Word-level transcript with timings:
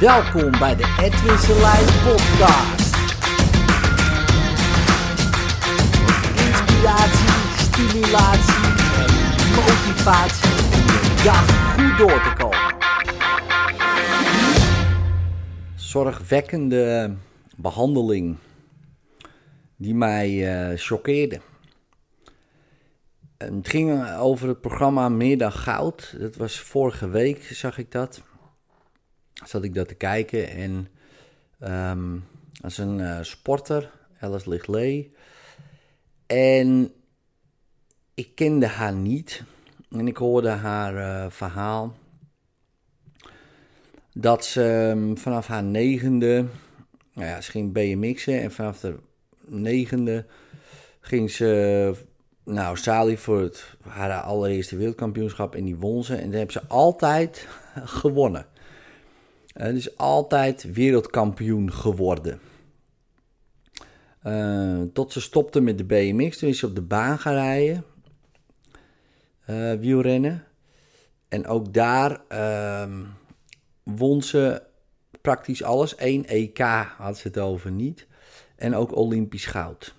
Welkom 0.00 0.50
bij 0.50 0.76
de 0.76 0.96
Edwin 1.00 1.38
Selijn 1.38 1.84
podcast. 1.84 2.96
Inspiratie, 6.36 7.28
stimulatie 7.56 8.64
en 8.96 9.10
motivatie 9.54 10.50
om 10.50 11.24
dag 11.24 11.74
goed 11.74 11.98
door 11.98 12.22
te 12.22 12.32
komen. 12.38 12.74
Zorgwekkende 15.74 17.14
behandeling 17.56 18.36
die 19.76 19.94
mij 19.94 20.54
eh, 20.54 20.78
choqueerde. 20.78 21.40
Het 23.36 23.68
ging 23.68 24.14
over 24.18 24.48
het 24.48 24.60
programma 24.60 25.08
Meer 25.08 25.38
dan 25.38 25.52
Goud. 25.52 26.14
Dat 26.18 26.36
was 26.36 26.60
vorige 26.60 27.08
week, 27.08 27.42
zag 27.42 27.78
ik 27.78 27.92
dat. 27.92 28.28
Zat 29.44 29.64
ik 29.64 29.74
dat 29.74 29.88
te 29.88 29.94
kijken 29.94 30.48
en 30.48 30.88
um, 31.90 32.24
dat 32.60 32.70
is 32.70 32.78
een 32.78 32.98
uh, 32.98 33.18
sporter, 33.22 33.90
Alice 34.20 34.50
Ligley. 34.50 35.10
En 36.26 36.92
ik 38.14 38.34
kende 38.34 38.66
haar 38.66 38.92
niet. 38.92 39.42
En 39.90 40.08
ik 40.08 40.16
hoorde 40.16 40.48
haar 40.48 40.94
uh, 40.94 41.30
verhaal. 41.30 41.94
Dat 44.12 44.44
ze 44.44 44.92
um, 44.96 45.18
vanaf 45.18 45.46
haar 45.46 45.62
negende, 45.62 46.46
nou 47.14 47.28
ja, 47.28 47.40
ging 47.40 47.72
BMX'en 47.72 48.40
en 48.40 48.52
vanaf 48.52 48.80
de 48.80 48.96
negende 49.46 50.26
ging 51.00 51.30
ze 51.30 51.94
nou, 52.44 52.76
Sali 52.76 53.16
voor 53.16 53.40
het, 53.40 53.76
haar 53.88 54.20
allereerste 54.20 54.76
wereldkampioenschap 54.76 55.54
en 55.54 55.64
die 55.64 55.76
won 55.76 56.04
ze. 56.04 56.14
En 56.14 56.22
dan 56.22 56.38
hebben 56.38 56.52
ze 56.52 56.66
altijd 56.68 57.48
gewonnen. 58.00 58.46
Uh, 59.56 59.66
dus 59.66 59.96
altijd 59.96 60.72
wereldkampioen 60.72 61.72
geworden. 61.72 62.40
Uh, 64.26 64.82
tot 64.92 65.12
ze 65.12 65.20
stopte 65.20 65.60
met 65.60 65.78
de 65.78 65.84
BMX. 65.84 66.38
Toen 66.38 66.48
is 66.48 66.58
ze 66.58 66.66
op 66.66 66.74
de 66.74 66.82
baan 66.82 67.18
gaan 67.18 67.34
rijden. 67.34 67.84
Uh, 69.46 69.72
wielrennen. 69.72 70.44
En 71.28 71.46
ook 71.46 71.72
daar 71.72 72.20
uh, 72.32 73.00
won 73.82 74.22
ze 74.22 74.62
praktisch 75.20 75.62
alles. 75.62 75.94
1 75.94 76.26
EK 76.26 76.58
had 76.96 77.18
ze 77.18 77.28
het 77.28 77.38
over 77.38 77.70
niet. 77.70 78.06
En 78.56 78.74
ook 78.74 78.96
Olympisch 78.96 79.46
goud. 79.46 79.94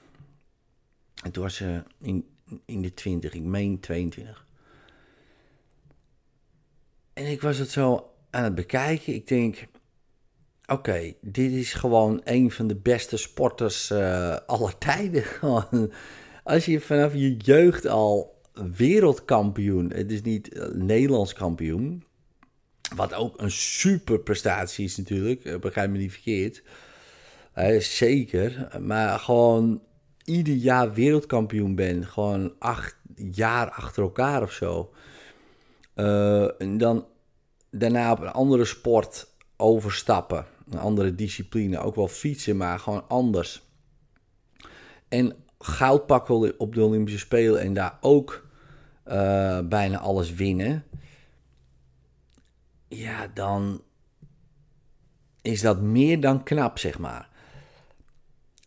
En 1.23 1.31
toen 1.31 1.43
was 1.43 1.55
ze 1.55 1.83
in 2.01 2.25
in 2.65 2.81
de 2.81 2.93
20, 2.93 3.33
ik 3.33 3.43
meen 3.43 3.79
22. 3.79 4.45
En 7.13 7.25
ik 7.25 7.41
was 7.41 7.57
het 7.57 7.69
zo 7.69 8.10
aan 8.31 8.43
het 8.43 8.55
bekijken. 8.55 9.13
Ik 9.13 9.27
denk, 9.27 9.67
oké, 10.65 11.13
dit 11.21 11.51
is 11.51 11.73
gewoon 11.73 12.21
een 12.23 12.51
van 12.51 12.67
de 12.67 12.75
beste 12.75 13.17
sporters 13.17 13.91
uh, 13.91 14.37
aller 14.45 14.77
tijden. 14.77 15.23
Als 16.43 16.65
je 16.65 16.79
vanaf 16.79 17.13
je 17.13 17.37
jeugd 17.37 17.87
al 17.87 18.41
wereldkampioen, 18.75 19.91
het 19.93 20.11
is 20.11 20.21
niet 20.21 20.55
uh, 20.55 20.67
Nederlands 20.73 21.33
kampioen, 21.33 22.03
wat 22.95 23.13
ook 23.13 23.41
een 23.41 23.51
super 23.51 24.19
prestatie 24.19 24.85
is 24.85 24.97
natuurlijk, 24.97 25.45
uh, 25.45 25.59
begrijp 25.59 25.89
me 25.89 25.97
niet 25.97 26.11
verkeerd. 26.11 26.63
zeker, 27.79 28.67
maar 28.79 29.19
gewoon 29.19 29.81
ieder 30.23 30.53
jaar 30.53 30.93
wereldkampioen 30.93 31.75
ben. 31.75 32.05
Gewoon 32.05 32.53
acht 32.59 32.95
jaar 33.15 33.69
achter 33.69 34.03
elkaar 34.03 34.41
of 34.41 34.51
zo. 34.51 34.91
Uh, 35.95 36.61
en 36.61 36.77
dan 36.77 37.05
daarna 37.71 38.11
op 38.11 38.19
een 38.19 38.31
andere 38.31 38.65
sport 38.65 39.27
overstappen. 39.57 40.45
Een 40.69 40.79
andere 40.79 41.15
discipline. 41.15 41.79
Ook 41.79 41.95
wel 41.95 42.07
fietsen, 42.07 42.57
maar 42.57 42.79
gewoon 42.79 43.07
anders. 43.07 43.61
En 45.07 45.35
goud 45.59 46.05
pakken 46.05 46.59
op 46.59 46.75
de 46.75 46.83
Olympische 46.83 47.19
Spelen 47.19 47.61
en 47.61 47.73
daar 47.73 47.97
ook 48.01 48.47
uh, 49.07 49.59
bijna 49.59 49.97
alles 49.97 50.33
winnen. 50.33 50.83
Ja, 52.87 53.27
dan 53.33 53.81
is 55.41 55.61
dat 55.61 55.81
meer 55.81 56.19
dan 56.19 56.43
knap, 56.43 56.79
zeg 56.79 56.99
maar. 56.99 57.29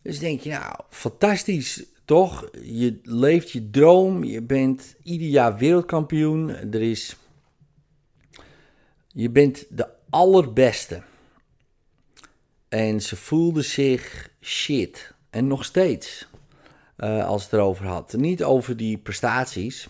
Dus 0.01 0.19
denk 0.19 0.39
je, 0.39 0.49
nou, 0.49 0.75
fantastisch, 0.89 1.85
toch? 2.05 2.49
Je 2.61 2.99
leeft 3.03 3.51
je 3.51 3.69
droom, 3.69 4.23
je 4.23 4.41
bent 4.41 4.95
ieder 5.03 5.27
jaar 5.27 5.57
wereldkampioen. 5.57 6.49
Er 6.49 6.81
is... 6.81 7.15
Je 9.17 9.29
bent 9.29 9.65
de 9.69 9.87
allerbeste. 10.09 11.01
En 12.67 13.01
ze 13.01 13.15
voelde 13.15 13.61
zich 13.61 14.29
shit. 14.41 15.13
En 15.29 15.47
nog 15.47 15.65
steeds, 15.65 16.27
uh, 16.97 17.25
als 17.25 17.43
het 17.43 17.53
erover 17.53 17.85
had. 17.85 18.13
Niet 18.13 18.43
over 18.43 18.77
die 18.77 18.97
prestaties, 18.97 19.87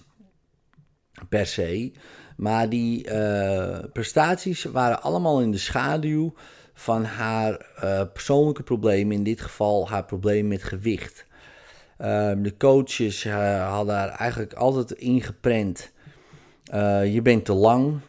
per 1.30 1.46
se. 1.46 1.92
Maar 2.38 2.70
die 2.70 3.12
uh, 3.12 3.80
prestaties 3.94 4.64
waren 4.64 5.02
allemaal 5.02 5.42
in 5.42 5.52
de 5.52 5.58
schaduw 5.58 6.34
van 6.74 7.04
haar 7.04 7.68
uh, 7.84 8.02
persoonlijke 8.14 8.64
problemen, 8.64 9.16
in 9.16 9.24
dit 9.24 9.42
geval 9.42 9.90
haar 9.90 10.06
probleem 10.06 10.48
met 10.48 10.64
gewicht. 10.64 11.26
Uh, 12.02 12.32
de 12.38 12.54
coaches 12.58 13.24
hadden 13.24 13.96
haar 13.96 14.10
eigenlijk 14.10 14.54
altijd 14.54 14.92
ingeprent. 14.92 15.92
je 17.04 17.20
bent 17.24 17.46
te 17.46 17.54
lang. 17.54 18.00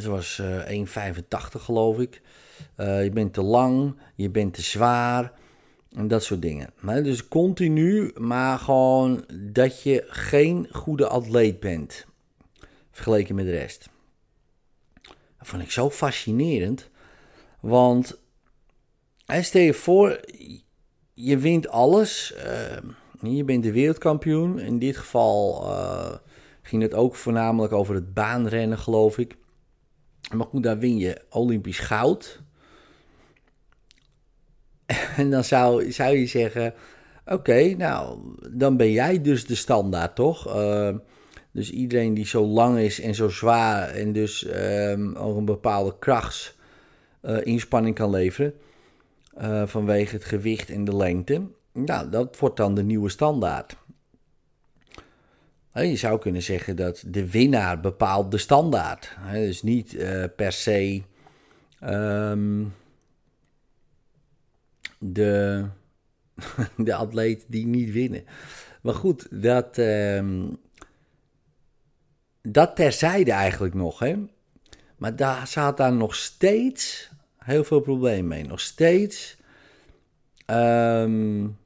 Ze 0.00 0.10
was 0.10 0.42
1,85 0.42 1.60
geloof 1.60 1.98
ik. 1.98 2.20
je 2.76 3.10
bent 3.12 3.32
te 3.32 3.42
lang, 3.42 3.96
je 4.14 4.30
bent 4.30 4.54
te 4.54 4.62
zwaar. 4.62 5.32
En 5.92 6.08
dat 6.08 6.24
soort 6.24 6.42
dingen. 6.42 6.72
Maar 6.80 7.02
dus 7.02 7.28
continu, 7.28 8.12
maar 8.16 8.58
gewoon 8.58 9.24
dat 9.42 9.82
je 9.82 10.04
geen 10.08 10.68
goede 10.70 11.08
atleet 11.08 11.60
bent. 11.60 12.06
Vergeleken 12.90 13.34
met 13.34 13.44
de 13.44 13.50
rest. 13.50 13.88
Dat 15.38 15.48
vond 15.48 15.62
ik 15.62 15.70
zo 15.70 15.90
fascinerend. 15.90 16.90
Want 17.60 18.20
hij 19.24 19.42
stel 19.42 19.62
je 19.62 19.74
voor, 19.74 20.20
je 21.14 21.38
wint 21.38 21.68
alles. 21.68 22.34
Je 23.20 23.44
bent 23.44 23.62
de 23.62 23.72
wereldkampioen. 23.72 24.58
In 24.58 24.78
dit 24.78 24.96
geval 24.96 25.70
ging 26.62 26.82
het 26.82 26.94
ook 26.94 27.14
voornamelijk 27.14 27.72
over 27.72 27.94
het 27.94 28.14
baanrennen, 28.14 28.78
geloof 28.78 29.18
ik. 29.18 29.36
Maar 30.34 30.46
daar 30.52 30.78
win 30.78 30.98
je 30.98 31.20
Olympisch 31.30 31.78
goud. 31.78 32.42
En 35.16 35.30
dan 35.30 35.44
zou, 35.44 35.92
zou 35.92 36.16
je 36.16 36.26
zeggen: 36.26 36.74
Oké, 37.26 37.74
nou, 37.76 38.18
dan 38.50 38.76
ben 38.76 38.92
jij 38.92 39.22
dus 39.22 39.46
de 39.46 39.54
standaard, 39.54 40.14
toch? 40.14 40.56
Uh, 40.56 40.94
dus 41.52 41.70
iedereen 41.70 42.14
die 42.14 42.26
zo 42.26 42.46
lang 42.46 42.78
is 42.78 43.00
en 43.00 43.14
zo 43.14 43.28
zwaar 43.28 43.88
en 43.88 44.12
dus 44.12 44.46
um, 44.54 45.16
ook 45.16 45.36
een 45.36 45.44
bepaalde 45.44 45.94
krachts 45.98 46.56
uh, 47.22 47.36
inspanning 47.42 47.94
kan 47.94 48.10
leveren. 48.10 48.54
Uh, 49.40 49.62
vanwege 49.66 50.14
het 50.14 50.24
gewicht 50.24 50.70
en 50.70 50.84
de 50.84 50.96
lengte. 50.96 51.42
Nou, 51.72 52.10
dat 52.10 52.38
wordt 52.38 52.56
dan 52.56 52.74
de 52.74 52.82
nieuwe 52.82 53.08
standaard. 53.08 53.76
Je 55.72 55.96
zou 55.96 56.18
kunnen 56.18 56.42
zeggen 56.42 56.76
dat 56.76 57.02
de 57.06 57.30
winnaar 57.30 57.80
bepaalt 57.80 58.30
de 58.30 58.38
standaard. 58.38 59.16
dus 59.32 59.62
niet 59.62 59.96
per 60.36 60.52
se 60.52 61.02
um, 61.84 62.74
de, 64.98 65.64
de 66.76 66.94
atleet 66.94 67.44
die 67.48 67.66
niet 67.66 67.92
winnen. 67.92 68.24
Maar 68.82 68.94
goed, 68.94 69.42
dat, 69.42 69.78
um, 69.78 70.58
dat 72.42 72.76
terzijde 72.76 73.32
eigenlijk 73.32 73.74
nog. 73.74 73.98
Hè? 73.98 74.16
Maar 74.96 75.16
daar 75.16 75.46
zat 75.46 75.76
daar 75.76 75.92
nog 75.92 76.14
steeds 76.14 77.10
heel 77.36 77.64
veel 77.64 77.80
problemen 77.80 78.28
mee. 78.28 78.44
Nog 78.44 78.60
steeds 78.60 79.36
um, 80.46 81.58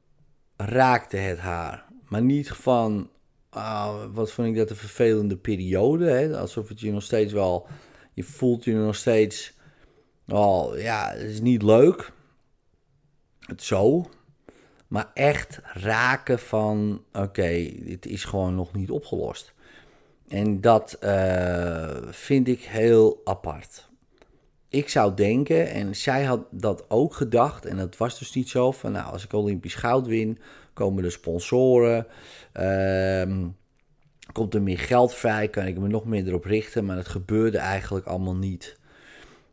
raakte 0.55 1.17
het 1.17 1.39
haar. 1.39 1.85
Maar 2.07 2.21
niet 2.21 2.49
van, 2.49 3.09
uh, 3.55 4.05
wat 4.11 4.31
vond 4.31 4.47
ik 4.47 4.55
dat 4.55 4.69
een 4.69 4.75
vervelende 4.75 5.37
periode. 5.37 6.09
Hè? 6.09 6.37
Alsof 6.37 6.69
het 6.69 6.79
je 6.79 6.91
nog 6.91 7.03
steeds 7.03 7.33
wel, 7.33 7.67
je 8.13 8.23
voelt 8.23 8.63
je 8.63 8.73
nog 8.73 8.95
steeds 8.95 9.57
wel, 10.25 10.77
ja, 10.77 11.11
het 11.11 11.29
is 11.29 11.41
niet 11.41 11.61
leuk. 11.61 12.11
Het 13.39 13.63
zo. 13.63 14.09
Maar 14.87 15.11
echt 15.13 15.59
raken 15.63 16.39
van, 16.39 17.03
oké, 17.13 17.69
dit 17.79 18.05
is 18.05 18.23
gewoon 18.23 18.55
nog 18.55 18.73
niet 18.73 18.89
opgelost. 18.91 19.53
En 20.27 20.61
dat 20.61 20.97
uh, 21.03 21.97
vind 22.09 22.47
ik 22.47 22.61
heel 22.61 23.21
apart. 23.23 23.89
Ik 24.69 24.89
zou 24.89 25.13
denken, 25.13 25.69
en 25.69 25.95
zij 25.95 26.23
had 26.23 26.45
dat 26.51 26.85
ook 26.89 27.13
gedacht, 27.13 27.65
en 27.65 27.77
dat 27.77 27.97
was 27.97 28.19
dus 28.19 28.33
niet 28.33 28.49
zo 28.49 28.71
van, 28.71 28.91
nou, 28.91 29.11
als 29.11 29.23
ik 29.23 29.33
Olympisch 29.33 29.75
goud 29.75 30.07
win, 30.07 30.39
komen 30.73 31.03
er 31.03 31.11
sponsoren, 31.11 32.07
uh, 32.59 33.47
komt 34.31 34.53
er 34.53 34.61
meer 34.61 34.79
geld 34.79 35.13
vrij, 35.13 35.47
kan 35.47 35.65
ik 35.65 35.77
me 35.77 35.87
nog 35.87 36.05
meer 36.05 36.27
erop 36.27 36.45
richten, 36.45 36.85
maar 36.85 36.95
dat 36.95 37.07
gebeurde 37.07 37.57
eigenlijk 37.57 38.05
allemaal 38.05 38.35
niet. 38.35 38.77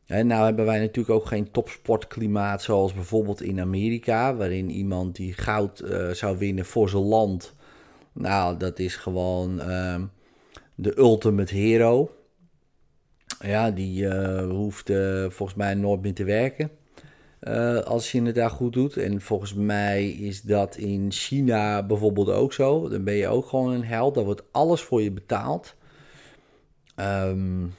En 0.07 0.27
nou 0.27 0.45
hebben 0.45 0.65
wij 0.65 0.79
natuurlijk 0.79 1.15
ook 1.15 1.27
geen 1.27 1.51
topsportklimaat 1.51 2.63
zoals 2.63 2.95
bijvoorbeeld 2.95 3.43
in 3.43 3.61
Amerika, 3.61 4.35
waarin 4.35 4.71
iemand 4.71 5.17
die 5.17 5.33
goud 5.33 5.83
uh, 5.83 6.11
zou 6.11 6.39
winnen 6.39 6.65
voor 6.65 6.89
zijn 6.89 7.03
land, 7.03 7.55
nou 8.13 8.57
dat 8.57 8.79
is 8.79 8.97
gewoon 8.97 9.59
uh, 9.59 10.03
de 10.75 10.99
ultimate 10.99 11.55
hero. 11.55 12.15
Ja, 13.41 13.71
die 13.71 14.03
uh, 14.03 14.49
hoeft 14.49 14.93
volgens 15.29 15.55
mij 15.55 15.75
nooit 15.75 16.03
meer 16.03 16.15
te 16.15 16.25
werken. 16.25 16.71
Als 17.85 18.13
je 18.13 18.23
het 18.23 18.35
daar 18.35 18.51
goed 18.51 18.73
doet. 18.73 18.97
En 18.97 19.21
volgens 19.21 19.55
mij 19.55 20.09
is 20.09 20.43
dat 20.43 20.77
in 20.77 21.13
China 21.13 21.83
bijvoorbeeld 21.83 22.29
ook 22.29 22.53
zo. 22.53 22.89
Dan 22.89 23.05
ben 23.05 23.15
je 23.15 23.29
ook 23.29 23.47
gewoon 23.47 23.73
een 23.73 23.85
held. 23.85 24.15
Daar 24.15 24.25
wordt 24.25 24.43
alles 24.51 24.81
voor 24.81 25.03
je 25.03 25.13
betaald. 25.13 25.75
Um, 26.97 27.75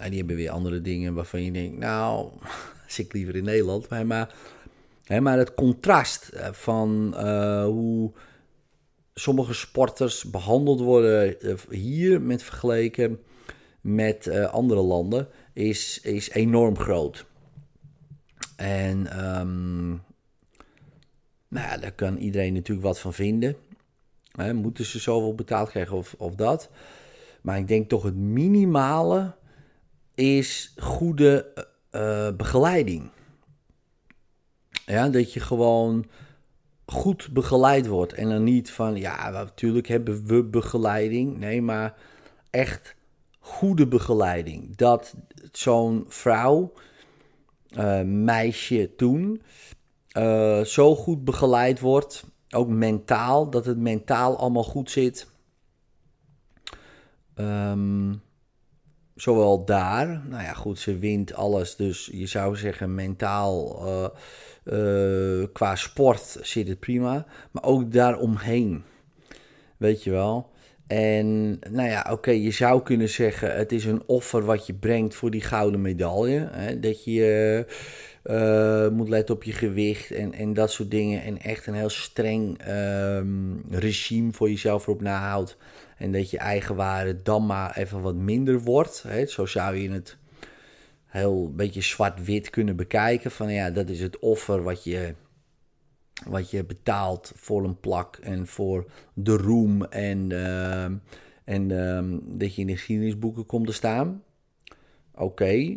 en 0.00 0.08
die 0.08 0.18
hebben 0.18 0.36
weer 0.36 0.50
andere 0.50 0.80
dingen 0.80 1.14
waarvan 1.14 1.42
je 1.42 1.52
denkt, 1.52 1.78
nou, 1.78 2.28
zit 2.86 3.06
ik 3.06 3.12
liever 3.12 3.36
in 3.36 3.44
Nederland. 3.44 3.88
Maar, 3.88 4.06
maar, 4.06 4.34
maar 5.20 5.38
het 5.38 5.54
contrast 5.54 6.28
eh, 6.28 6.52
van 6.52 7.14
uh, 7.16 7.64
hoe 7.64 8.12
sommige 9.14 9.54
sporters 9.54 10.24
behandeld 10.24 10.80
worden 10.80 11.40
eh, 11.40 11.54
hier 11.70 12.20
met 12.20 12.42
vergeleken 12.42 13.20
met 13.80 14.30
andere 14.50 14.80
landen 14.80 15.28
is, 15.52 16.00
is 16.02 16.30
enorm 16.30 16.78
groot. 16.78 17.26
En 18.60 19.26
um, 19.40 20.02
nou 21.48 21.80
daar 21.80 21.92
kan 21.92 22.16
iedereen 22.16 22.52
natuurlijk 22.52 22.86
wat 22.86 22.98
van 22.98 23.12
vinden. 23.12 23.56
Moeten 24.52 24.84
ze 24.84 24.98
zoveel 24.98 25.34
betaald 25.34 25.68
krijgen 25.68 25.96
of, 25.96 26.14
of 26.18 26.34
dat? 26.34 26.70
Maar 27.42 27.58
ik 27.58 27.68
denk 27.68 27.88
toch 27.88 28.02
het 28.02 28.16
minimale 28.16 29.34
is 30.14 30.74
goede 30.76 31.66
uh, 31.92 32.30
begeleiding. 32.36 33.10
Ja, 34.86 35.08
dat 35.08 35.32
je 35.32 35.40
gewoon 35.40 36.06
goed 36.86 37.28
begeleid 37.32 37.86
wordt. 37.86 38.12
En 38.12 38.28
dan 38.28 38.44
niet 38.44 38.70
van, 38.70 38.96
ja, 38.96 39.30
natuurlijk 39.30 39.88
hebben 39.88 40.26
we 40.26 40.44
begeleiding. 40.44 41.38
Nee, 41.38 41.62
maar 41.62 41.94
echt 42.50 42.94
goede 43.38 43.86
begeleiding. 43.86 44.76
Dat 44.76 45.14
zo'n 45.52 46.04
vrouw, 46.08 46.72
uh, 47.78 48.02
meisje 48.02 48.94
toen, 48.96 49.42
uh, 50.16 50.60
zo 50.60 50.94
goed 50.94 51.24
begeleid 51.24 51.80
wordt. 51.80 52.24
Ook 52.50 52.68
mentaal, 52.68 53.50
dat 53.50 53.64
het 53.66 53.78
mentaal 53.78 54.38
allemaal 54.38 54.64
goed 54.64 54.90
zit. 54.90 55.28
Um, 57.34 58.22
zowel 59.14 59.64
daar, 59.64 60.06
nou 60.28 60.42
ja, 60.42 60.52
goed, 60.52 60.78
ze 60.78 60.98
wint 60.98 61.34
alles. 61.34 61.76
Dus 61.76 62.08
je 62.12 62.26
zou 62.26 62.56
zeggen, 62.56 62.94
mentaal 62.94 63.82
uh, 64.64 65.44
qua 65.52 65.76
sport 65.76 66.38
zit 66.40 66.68
het 66.68 66.80
prima. 66.80 67.26
Maar 67.50 67.64
ook 67.64 67.92
daaromheen. 67.92 68.82
Weet 69.76 70.04
je 70.04 70.10
wel. 70.10 70.49
En 70.90 71.58
nou 71.70 71.88
ja, 71.88 72.06
oké, 72.10 72.30
je 72.30 72.50
zou 72.50 72.82
kunnen 72.82 73.08
zeggen: 73.08 73.56
het 73.56 73.72
is 73.72 73.84
een 73.84 74.02
offer 74.06 74.44
wat 74.44 74.66
je 74.66 74.74
brengt 74.74 75.14
voor 75.14 75.30
die 75.30 75.40
gouden 75.40 75.80
medaille. 75.80 76.48
Hè? 76.52 76.80
Dat 76.80 77.04
je 77.04 77.64
uh, 78.24 78.88
moet 78.88 79.08
letten 79.08 79.34
op 79.34 79.42
je 79.42 79.52
gewicht 79.52 80.10
en, 80.10 80.32
en 80.32 80.52
dat 80.52 80.70
soort 80.70 80.90
dingen. 80.90 81.22
En 81.22 81.40
echt 81.40 81.66
een 81.66 81.74
heel 81.74 81.88
streng 81.88 82.58
um, 82.68 83.62
regime 83.70 84.32
voor 84.32 84.48
jezelf 84.48 84.86
erop 84.86 85.00
nahoudt. 85.00 85.56
En 85.96 86.12
dat 86.12 86.30
je 86.30 86.38
eigenwaarde 86.38 87.22
dan 87.22 87.46
maar 87.46 87.76
even 87.76 88.00
wat 88.00 88.14
minder 88.14 88.60
wordt. 88.60 89.04
Hè? 89.08 89.26
Zo 89.26 89.46
zou 89.46 89.76
je 89.76 89.90
het 89.90 90.16
heel 91.06 91.52
beetje 91.54 91.82
zwart-wit 91.82 92.50
kunnen 92.50 92.76
bekijken. 92.76 93.30
Van 93.30 93.52
ja, 93.52 93.70
dat 93.70 93.88
is 93.88 94.00
het 94.00 94.18
offer 94.18 94.62
wat 94.62 94.84
je, 94.84 95.14
wat 96.26 96.50
je 96.50 96.64
betaalt 96.64 97.32
voor 97.34 97.64
een 97.64 97.80
plak 97.80 98.16
en 98.16 98.46
voor 98.46 98.90
de 99.14 99.36
roem. 99.36 99.84
En, 99.84 100.30
uh, 100.30 100.84
en 101.44 101.70
uh, 101.70 102.18
dat 102.38 102.54
je 102.54 102.60
in 102.60 102.66
de 102.66 102.76
geschiedenisboeken 102.76 103.46
komt 103.46 103.66
te 103.66 103.72
staan. 103.72 104.22
Oké, 105.14 105.76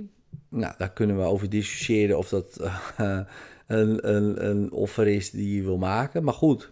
nou 0.50 0.74
daar 0.78 0.94
kunnen 0.94 1.18
we 1.18 1.24
over 1.24 1.50
discussiëren 1.50 2.18
of 2.18 2.30
dat 2.30 2.58
uh, 2.62 2.80
een, 3.68 4.16
een, 4.16 4.50
een 4.50 4.72
offer 4.72 5.08
is 5.08 5.32
die 5.32 5.56
je 5.56 5.64
wil 5.64 5.78
maken. 5.78 6.24
Maar 6.24 6.34
goed, 6.34 6.72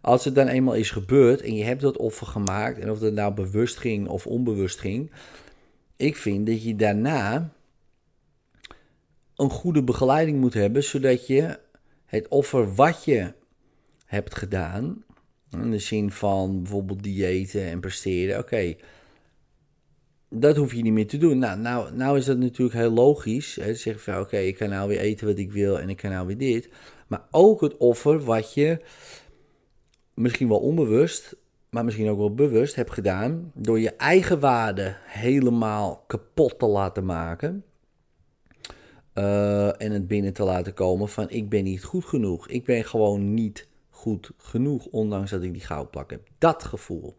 als 0.00 0.24
het 0.24 0.34
dan 0.34 0.46
eenmaal 0.46 0.74
is 0.74 0.90
gebeurd 0.90 1.40
en 1.40 1.54
je 1.54 1.64
hebt 1.64 1.80
dat 1.80 1.96
offer 1.96 2.26
gemaakt, 2.26 2.78
en 2.78 2.90
of 2.90 2.98
dat 2.98 3.12
nou 3.12 3.34
bewust 3.34 3.76
ging 3.76 4.08
of 4.08 4.26
onbewust 4.26 4.80
ging, 4.80 5.10
ik 5.96 6.16
vind 6.16 6.46
dat 6.46 6.62
je 6.62 6.76
daarna 6.76 7.52
een 9.36 9.50
goede 9.50 9.82
begeleiding 9.82 10.40
moet 10.40 10.54
hebben, 10.54 10.84
zodat 10.84 11.26
je 11.26 11.58
het 12.10 12.28
offer 12.28 12.74
wat 12.74 13.04
je 13.04 13.32
hebt 14.06 14.34
gedaan, 14.34 15.04
in 15.50 15.70
de 15.70 15.78
zin 15.78 16.10
van 16.10 16.62
bijvoorbeeld 16.62 17.02
diëten 17.02 17.64
en 17.64 17.80
presteren, 17.80 18.38
oké, 18.38 18.74
dat 20.28 20.56
hoef 20.56 20.74
je 20.74 20.82
niet 20.82 20.92
meer 20.92 21.06
te 21.06 21.16
doen. 21.16 21.38
Nou, 21.38 21.58
nou, 21.58 21.94
nou 21.94 22.18
is 22.18 22.24
dat 22.24 22.38
natuurlijk 22.38 22.78
heel 22.78 22.90
logisch. 22.90 23.56
Hè, 23.56 23.74
zeggen 23.74 24.02
van 24.02 24.22
oké, 24.22 24.36
ik 24.36 24.56
kan 24.56 24.68
nou 24.68 24.88
weer 24.88 24.98
eten 24.98 25.26
wat 25.26 25.38
ik 25.38 25.52
wil 25.52 25.80
en 25.80 25.88
ik 25.88 25.96
kan 25.96 26.10
nou 26.10 26.26
weer 26.26 26.38
dit. 26.38 26.68
Maar 27.06 27.24
ook 27.30 27.60
het 27.60 27.76
offer 27.76 28.20
wat 28.20 28.54
je 28.54 28.80
misschien 30.14 30.48
wel 30.48 30.60
onbewust, 30.60 31.36
maar 31.70 31.84
misschien 31.84 32.08
ook 32.08 32.18
wel 32.18 32.34
bewust 32.34 32.74
hebt 32.74 32.90
gedaan, 32.92 33.52
door 33.54 33.80
je 33.80 33.90
eigen 33.90 34.40
waarde 34.40 34.96
helemaal 35.04 36.04
kapot 36.06 36.58
te 36.58 36.66
laten 36.66 37.04
maken. 37.04 37.64
Uh, 39.14 39.82
en 39.82 39.92
het 39.92 40.08
binnen 40.08 40.32
te 40.32 40.42
laten 40.42 40.74
komen 40.74 41.08
van 41.08 41.30
ik 41.30 41.48
ben 41.48 41.64
niet 41.64 41.84
goed 41.84 42.04
genoeg. 42.04 42.48
Ik 42.48 42.64
ben 42.64 42.84
gewoon 42.84 43.34
niet 43.34 43.68
goed 43.90 44.30
genoeg, 44.36 44.86
ondanks 44.86 45.30
dat 45.30 45.42
ik 45.42 45.52
die 45.52 45.62
goudplak 45.62 46.10
heb. 46.10 46.28
Dat 46.38 46.64
gevoel, 46.64 47.16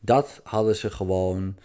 dat 0.00 0.40
hadden 0.42 0.76
ze 0.76 0.90
gewoon. 0.90 1.56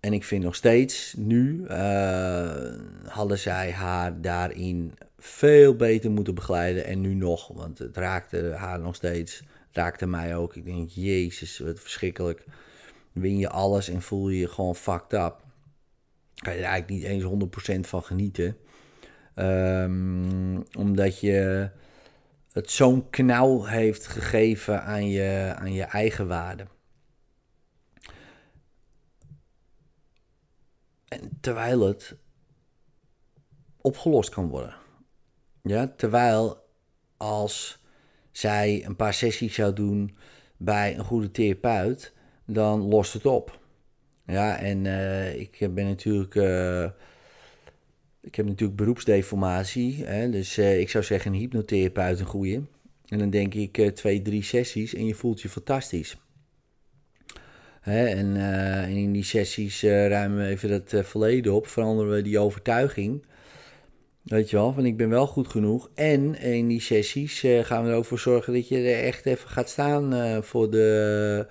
En 0.00 0.12
ik 0.12 0.24
vind 0.24 0.44
nog 0.44 0.54
steeds, 0.54 1.14
nu 1.16 1.64
uh, 1.68 2.74
hadden 3.06 3.38
zij 3.38 3.72
haar 3.72 4.20
daarin 4.20 4.94
veel 5.18 5.76
beter 5.76 6.10
moeten 6.10 6.34
begeleiden. 6.34 6.84
En 6.84 7.00
nu 7.00 7.14
nog, 7.14 7.48
want 7.48 7.78
het 7.78 7.96
raakte 7.96 8.54
haar 8.56 8.80
nog 8.80 8.94
steeds 8.94 9.42
raakte 9.72 10.06
mij 10.06 10.36
ook. 10.36 10.56
Ik 10.56 10.64
denk, 10.64 10.90
jezus, 10.90 11.58
wat 11.58 11.80
verschrikkelijk. 11.80 12.44
Win 13.12 13.38
je 13.38 13.48
alles 13.48 13.88
en 13.88 14.02
voel 14.02 14.28
je 14.28 14.38
je 14.38 14.48
gewoon 14.48 14.76
fucked 14.76 15.12
up. 15.12 15.46
Kan 16.38 16.52
je 16.52 16.58
er 16.58 16.64
eigenlijk 16.64 16.88
niet 16.88 17.02
eens 17.02 17.86
100% 17.86 17.88
van 17.88 18.02
genieten. 18.02 18.56
Um, 19.34 20.64
omdat 20.78 21.20
je 21.20 21.70
het 22.52 22.70
zo'n 22.70 23.10
knauw 23.10 23.64
heeft 23.64 24.06
gegeven 24.06 24.82
aan 24.82 25.08
je, 25.08 25.54
aan 25.56 25.72
je 25.72 25.82
eigen 25.82 26.28
waarde. 26.28 26.66
En 31.08 31.38
terwijl 31.40 31.80
het 31.80 32.16
opgelost 33.80 34.30
kan 34.30 34.48
worden. 34.48 34.74
Ja, 35.62 35.92
terwijl 35.96 36.66
als 37.16 37.82
zij 38.30 38.84
een 38.84 38.96
paar 38.96 39.14
sessies 39.14 39.54
zou 39.54 39.72
doen 39.72 40.16
bij 40.56 40.98
een 40.98 41.04
goede 41.04 41.30
therapeut, 41.30 42.12
dan 42.46 42.80
lost 42.80 43.12
het 43.12 43.26
op. 43.26 43.57
Ja, 44.30 44.58
en 44.58 44.84
uh, 44.84 45.40
ik 45.40 45.74
ben 45.74 45.84
natuurlijk. 45.86 46.34
Uh, 46.34 46.84
ik 48.20 48.34
heb 48.34 48.46
natuurlijk 48.46 48.78
beroepsdeformatie. 48.78 50.04
Hè, 50.04 50.30
dus 50.30 50.58
uh, 50.58 50.80
ik 50.80 50.90
zou 50.90 51.04
zeggen 51.04 51.32
een 51.32 51.38
hypnotherapeut 51.38 52.20
een. 52.20 52.68
En 53.06 53.18
dan 53.18 53.30
denk 53.30 53.54
ik 53.54 53.90
twee, 53.94 54.22
drie 54.22 54.42
sessies 54.42 54.94
en 54.94 55.06
je 55.06 55.14
voelt 55.14 55.40
je 55.40 55.48
fantastisch. 55.48 56.16
Hè, 57.80 58.06
en, 58.06 58.36
in 58.88 59.12
die 59.12 59.24
sessies 59.24 59.82
ruimen 59.82 60.38
we 60.38 60.46
even 60.46 60.68
dat 60.68 61.06
verleden 61.06 61.52
op, 61.52 61.66
veranderen 61.66 62.12
we 62.12 62.22
die 62.22 62.38
overtuiging. 62.38 63.24
Weet 64.22 64.50
je 64.50 64.56
wel, 64.56 64.72
van 64.72 64.86
ik 64.86 64.96
ben 64.96 65.08
wel 65.08 65.26
goed 65.26 65.48
genoeg. 65.48 65.90
En 65.94 66.40
in 66.40 66.68
die 66.68 66.80
sessies 66.80 67.40
gaan 67.62 67.84
we 67.84 67.90
er 67.90 67.96
ook 67.96 68.04
voor 68.04 68.18
zorgen 68.18 68.52
dat 68.52 68.68
je 68.68 68.76
er 68.76 69.04
echt 69.04 69.26
even 69.26 69.48
gaat 69.48 69.68
staan 69.68 70.44
voor, 70.44 70.70
de, 70.70 71.46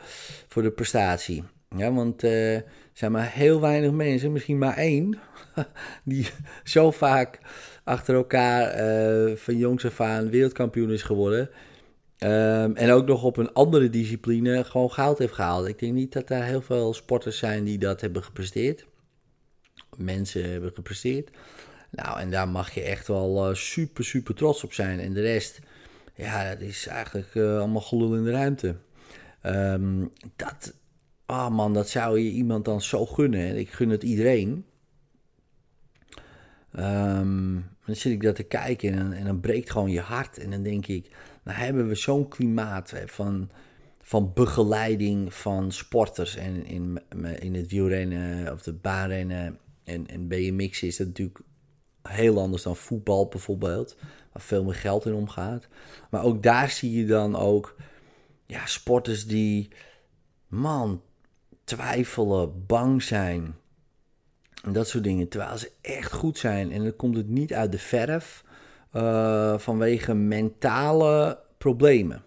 voor 0.48 0.62
de 0.62 0.72
prestatie. 0.72 1.44
Ja, 1.76 1.94
want 1.94 2.24
uh, 2.24 2.56
er 2.56 2.64
zijn 2.94 3.12
maar 3.12 3.32
heel 3.32 3.62
weinig 3.62 3.92
mensen, 3.92 4.32
misschien 4.32 4.58
maar 4.58 4.78
één, 4.78 5.20
die 6.04 6.30
zo 6.64 6.92
vaak 6.92 7.40
achter 7.84 8.16
elkaar 8.16 8.72
van 9.38 9.58
jongs 9.58 9.86
af 9.86 10.02
aan 10.02 10.30
wereldkampioen 10.30 10.92
is 10.92 11.04
geworden. 11.04 11.50
Um, 12.20 12.76
en 12.76 12.92
ook 12.92 13.06
nog 13.06 13.24
op 13.24 13.38
een 13.38 13.54
andere 13.54 13.90
discipline 13.90 14.64
gewoon 14.64 14.92
goud 14.92 15.18
heeft 15.18 15.34
gehaald. 15.34 15.68
Ik 15.68 15.80
denk 15.80 15.94
niet 15.94 16.14
dat 16.14 16.30
er 16.30 16.44
heel 16.44 16.62
veel 16.62 16.94
sporters 16.94 17.38
zijn 17.38 17.64
die 17.64 17.78
dat 17.78 18.02
hebben 18.02 18.24
gepresteerd. 18.24 18.86
Mensen 19.98 20.50
hebben 20.50 20.72
gepresteerd. 20.74 21.30
Nou, 21.90 22.20
en 22.20 22.32
daar 22.32 22.48
mag 22.48 22.74
je 22.74 22.82
echt 22.82 23.08
wel 23.08 23.50
uh, 23.50 23.56
super, 23.56 24.04
super 24.06 24.36
trots 24.36 24.64
op 24.64 24.74
zijn. 24.74 25.00
En 25.00 25.14
de 25.14 25.22
rest, 25.22 25.60
ja, 26.16 26.50
dat 26.50 26.62
is 26.62 26.88
eigenlijk 26.88 27.36
allemaal 27.36 27.82
gelul 27.82 28.16
in 28.16 28.24
de 28.24 28.32
ruimte. 28.32 28.76
Um, 29.46 30.12
dat, 30.36 30.74
ah 31.28 31.46
oh 31.46 31.56
man, 31.56 31.74
dat 31.74 31.90
zou 31.90 32.20
je 32.20 32.30
iemand 32.30 32.66
dan 32.66 32.82
zo 32.82 33.06
gunnen. 33.06 33.58
Ik 33.58 33.70
gun 33.70 33.90
het 33.90 34.04
iedereen. 34.04 34.66
Ehm, 36.72 37.54
dan 37.86 37.96
zit 37.96 38.12
ik 38.14 38.22
dat 38.22 38.36
te 38.36 38.44
kijken 38.44 38.94
en, 38.94 39.14
en, 39.14 39.26
dan 39.26 39.40
breekt 39.40 39.72
gewoon 39.72 39.90
je 39.90 40.00
hart. 40.00 40.38
En 40.38 40.52
dan 40.52 40.64
denk 40.64 40.88
ik, 40.88 41.16
nou 41.44 41.58
hebben 41.58 41.88
we 41.88 41.96
zo'n 41.96 42.28
klimaat 42.28 42.94
van, 43.06 43.50
van 44.02 44.32
begeleiding 44.34 45.34
van 45.34 45.72
sporters. 45.72 46.36
En 46.36 46.66
in, 46.66 47.00
in 47.40 47.56
het 47.56 47.72
wielrennen 47.72 48.54
of 48.54 48.62
de 48.62 48.74
baanrennen 48.74 49.60
en, 49.84 50.08
en 50.08 50.28
BMX 50.28 50.84
is 50.84 50.98
dat 50.98 51.08
natuurlijk 51.08 51.40
heel 52.02 52.40
anders 52.40 52.64
dan 52.64 52.76
voetbal 52.76 53.28
bijvoorbeeld. 53.28 53.96
Waar 54.32 54.42
veel 54.42 54.64
meer 54.64 54.76
geld 54.76 55.06
in 55.06 55.14
omgaat. 55.14 55.68
Maar 56.10 56.24
ook 56.24 56.44
daar 56.44 56.70
zie 56.70 56.92
je 56.92 57.06
dan 57.06 57.36
ook 57.36 57.76
ja, 58.46 58.66
sporters 58.66 59.28
die, 59.28 59.70
man, 60.48 61.02
twijfelen, 61.68 62.66
bang 62.66 63.04
zijn. 63.04 63.56
En 64.64 64.74
dat 64.74 64.88
soort 64.88 65.04
dingen. 65.04 65.28
Terwijl 65.28 65.58
ze 65.58 65.72
echt 65.82 66.12
goed 66.12 66.38
zijn. 66.38 66.72
En 66.72 66.84
dan 66.84 66.96
komt 66.96 67.16
het 67.16 67.28
niet 67.28 67.54
uit 67.54 67.72
de 67.72 67.78
verf 67.78 68.44
uh, 68.94 69.58
vanwege 69.58 70.14
mentale 70.14 71.40
problemen. 71.58 72.24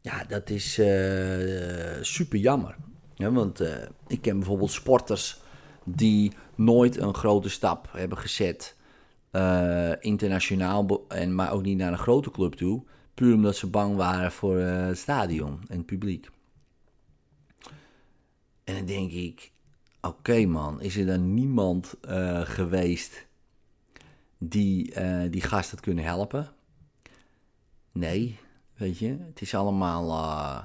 Ja, 0.00 0.24
dat 0.24 0.50
is 0.50 0.78
uh, 0.78 0.86
super 2.00 2.38
jammer. 2.38 2.76
Ja, 3.14 3.32
want 3.32 3.60
uh, 3.60 3.68
ik 4.06 4.20
ken 4.20 4.38
bijvoorbeeld 4.38 4.70
sporters 4.70 5.40
die 5.84 6.32
nooit 6.54 6.96
een 6.96 7.14
grote 7.14 7.48
stap 7.48 7.88
hebben 7.92 8.18
gezet. 8.18 8.76
internationaal, 10.00 11.04
en, 11.08 11.34
maar 11.34 11.52
ook 11.52 11.62
niet 11.62 11.78
naar 11.78 11.92
een 11.92 11.98
grote 11.98 12.30
club 12.30 12.54
toe. 12.54 12.82
Puur 13.14 13.34
omdat 13.34 13.56
ze 13.56 13.66
bang 13.66 13.96
waren 13.96 14.32
voor 14.32 14.56
het 14.56 14.98
stadion 14.98 15.60
en 15.68 15.76
het 15.76 15.86
publiek. 15.86 16.28
En 18.68 18.74
dan 18.74 18.84
denk 18.84 19.12
ik, 19.12 19.52
oké 20.00 20.46
man, 20.46 20.80
is 20.80 20.96
er 20.96 21.06
dan 21.06 21.34
niemand 21.34 21.94
uh, 22.08 22.40
geweest 22.40 23.26
die 24.38 25.00
uh, 25.00 25.30
die 25.30 25.40
gast 25.40 25.70
had 25.70 25.80
kunnen 25.80 26.04
helpen? 26.04 26.52
Nee, 27.92 28.38
weet 28.74 28.98
je, 28.98 29.16
het 29.26 29.40
is 29.40 29.54
allemaal 29.54 30.08
uh, 30.08 30.62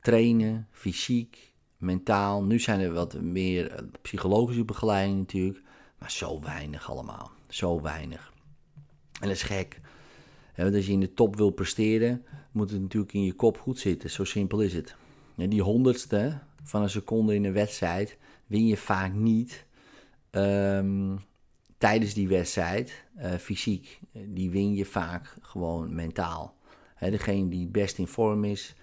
trainen, 0.00 0.68
fysiek, 0.70 1.54
mentaal. 1.76 2.44
Nu 2.44 2.58
zijn 2.58 2.80
er 2.80 2.92
wat 2.92 3.20
meer 3.20 3.84
psychologische 4.02 4.64
begeleiding 4.64 5.18
natuurlijk, 5.18 5.62
maar 5.98 6.10
zo 6.10 6.40
weinig 6.40 6.90
allemaal, 6.90 7.30
zo 7.48 7.80
weinig. 7.80 8.32
En 9.20 9.28
dat 9.28 9.36
is 9.36 9.42
gek. 9.42 9.80
als 10.56 10.86
je 10.86 10.92
in 10.92 11.00
de 11.00 11.14
top 11.14 11.36
wil 11.36 11.50
presteren, 11.50 12.24
moet 12.52 12.70
het 12.70 12.80
natuurlijk 12.80 13.12
in 13.12 13.24
je 13.24 13.32
kop 13.32 13.58
goed 13.58 13.78
zitten. 13.78 14.10
Zo 14.10 14.24
simpel 14.24 14.60
is 14.60 14.74
het. 14.74 14.96
Ja, 15.36 15.46
die 15.46 15.62
honderdste 15.62 16.38
van 16.62 16.82
een 16.82 16.90
seconde 16.90 17.34
in 17.34 17.44
een 17.44 17.52
wedstrijd 17.52 18.18
win 18.46 18.66
je 18.66 18.76
vaak 18.76 19.12
niet 19.12 19.66
um, 20.30 21.18
tijdens 21.78 22.14
die 22.14 22.28
wedstrijd 22.28 23.04
uh, 23.18 23.30
fysiek. 23.30 24.00
Die 24.12 24.50
win 24.50 24.74
je 24.74 24.84
vaak 24.84 25.36
gewoon 25.40 25.94
mentaal. 25.94 26.54
Degene 26.98 27.48
die 27.48 27.66
best 27.66 27.98
in 27.98 28.06
vorm 28.06 28.44
is, 28.44 28.74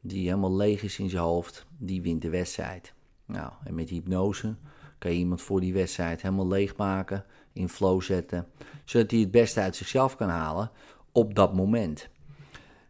die 0.00 0.26
helemaal 0.26 0.56
leeg 0.56 0.82
is 0.82 0.98
in 0.98 1.10
zijn 1.10 1.22
hoofd, 1.22 1.66
die 1.78 2.02
wint 2.02 2.22
de 2.22 2.30
wedstrijd. 2.30 2.92
Nou, 3.26 3.52
en 3.64 3.74
met 3.74 3.88
hypnose 3.88 4.54
kan 4.98 5.10
je 5.10 5.18
iemand 5.18 5.42
voor 5.42 5.60
die 5.60 5.72
wedstrijd 5.72 6.22
helemaal 6.22 6.48
leeg 6.48 6.76
maken, 6.76 7.24
in 7.52 7.68
flow 7.68 8.02
zetten, 8.02 8.46
zodat 8.84 9.10
hij 9.10 9.20
het 9.20 9.30
beste 9.30 9.60
uit 9.60 9.76
zichzelf 9.76 10.16
kan 10.16 10.28
halen 10.28 10.70
op 11.12 11.34
dat 11.34 11.54
moment. 11.54 12.08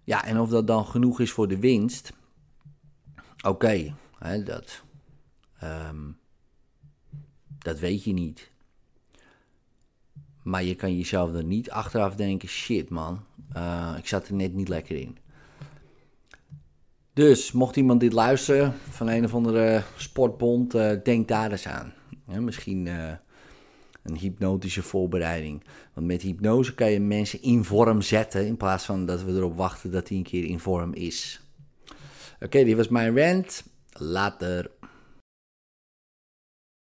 Ja, 0.05 0.25
en 0.25 0.41
of 0.41 0.49
dat 0.49 0.67
dan 0.67 0.87
genoeg 0.87 1.21
is 1.21 1.33
voor 1.33 1.49
de 1.49 1.59
winst, 1.59 2.13
Oké, 3.43 3.95
dat, 4.45 4.83
um, 5.63 6.19
dat 7.59 7.79
weet 7.79 8.05
je 8.05 8.13
niet. 8.13 8.51
Maar 10.43 10.63
je 10.63 10.75
kan 10.75 10.97
jezelf 10.97 11.35
er 11.35 11.45
niet 11.45 11.71
achteraf 11.71 12.15
denken: 12.15 12.49
shit 12.49 12.89
man, 12.89 13.25
uh, 13.57 13.95
ik 13.99 14.07
zat 14.07 14.29
er 14.29 14.35
net 14.35 14.55
niet 14.55 14.69
lekker 14.69 14.97
in. 14.97 15.19
Dus 17.13 17.53
mocht 17.53 17.77
iemand 17.77 18.01
dit 18.01 18.13
luisteren 18.13 18.75
van 18.91 19.09
een 19.09 19.25
of 19.25 19.35
andere 19.35 19.83
sportbond, 19.97 20.75
uh, 20.75 20.93
denk 21.05 21.29
daar 21.29 21.51
eens 21.51 21.67
aan. 21.67 21.93
Misschien 22.25 22.87
uh, 22.87 23.13
een 24.03 24.17
hypnotische 24.17 24.83
voorbereiding. 24.83 25.65
Want 25.95 26.07
met 26.07 26.23
hypnose 26.23 26.75
kan 26.75 26.91
je 26.91 27.01
mensen 27.01 27.43
in 27.43 27.65
vorm 27.65 28.03
zetten 28.03 28.47
in 28.47 28.57
plaats 28.57 28.85
van 28.85 29.07
dat 29.07 29.23
we 29.23 29.33
erop 29.33 29.57
wachten 29.57 29.91
dat 29.91 30.09
hij 30.09 30.17
een 30.17 30.23
keer 30.23 30.45
in 30.45 30.59
vorm 30.59 30.95
is. 30.95 31.41
Oké, 32.43 32.51
okay, 32.57 32.65
dit 32.65 32.77
was 32.77 32.89
mijn 32.89 33.19
rant. 33.19 33.63
Later. 33.93 34.71